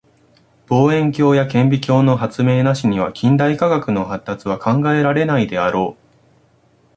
[0.67, 6.01] 望遠鏡や顕微鏡の発明なしには近代科学の発達は考えられないであろう。